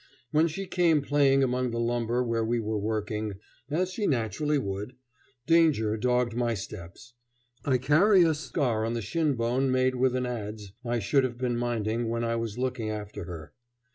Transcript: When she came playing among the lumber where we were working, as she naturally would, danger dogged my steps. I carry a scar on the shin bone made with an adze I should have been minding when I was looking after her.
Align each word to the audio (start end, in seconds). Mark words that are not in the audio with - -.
When 0.31 0.47
she 0.47 0.65
came 0.65 1.03
playing 1.03 1.43
among 1.43 1.69
the 1.69 1.79
lumber 1.79 2.23
where 2.23 2.43
we 2.43 2.59
were 2.59 2.79
working, 2.79 3.35
as 3.69 3.91
she 3.93 4.07
naturally 4.07 4.57
would, 4.57 4.95
danger 5.45 5.95
dogged 5.95 6.33
my 6.33 6.55
steps. 6.55 7.13
I 7.65 7.77
carry 7.77 8.23
a 8.23 8.33
scar 8.33 8.83
on 8.83 8.95
the 8.95 9.01
shin 9.03 9.35
bone 9.35 9.71
made 9.71 9.93
with 9.93 10.15
an 10.15 10.25
adze 10.25 10.73
I 10.83 10.97
should 10.97 11.23
have 11.23 11.37
been 11.37 11.55
minding 11.55 12.09
when 12.09 12.23
I 12.23 12.35
was 12.35 12.57
looking 12.57 12.89
after 12.89 13.25
her. 13.25 13.53